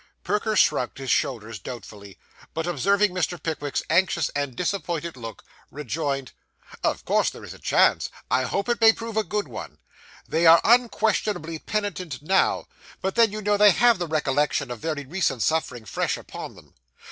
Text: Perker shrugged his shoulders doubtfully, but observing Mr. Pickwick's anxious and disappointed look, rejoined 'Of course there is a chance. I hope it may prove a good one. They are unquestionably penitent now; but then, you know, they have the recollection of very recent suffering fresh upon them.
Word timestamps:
Perker 0.23 0.55
shrugged 0.55 0.97
his 0.97 1.11
shoulders 1.11 1.59
doubtfully, 1.59 2.17
but 2.55 2.65
observing 2.65 3.11
Mr. 3.11 3.39
Pickwick's 3.39 3.83
anxious 3.87 4.29
and 4.29 4.55
disappointed 4.55 5.15
look, 5.15 5.43
rejoined 5.69 6.31
'Of 6.83 7.05
course 7.05 7.29
there 7.29 7.43
is 7.43 7.53
a 7.53 7.59
chance. 7.59 8.09
I 8.31 8.45
hope 8.45 8.67
it 8.67 8.81
may 8.81 8.93
prove 8.93 9.15
a 9.15 9.23
good 9.23 9.47
one. 9.47 9.77
They 10.27 10.47
are 10.47 10.59
unquestionably 10.63 11.59
penitent 11.59 12.23
now; 12.23 12.65
but 12.99 13.13
then, 13.13 13.31
you 13.31 13.43
know, 13.43 13.57
they 13.57 13.69
have 13.69 13.99
the 13.99 14.07
recollection 14.07 14.71
of 14.71 14.79
very 14.79 15.05
recent 15.05 15.43
suffering 15.43 15.85
fresh 15.85 16.17
upon 16.17 16.55
them. 16.55 16.73